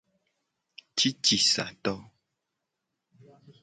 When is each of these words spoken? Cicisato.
Cicisato. 0.99 1.93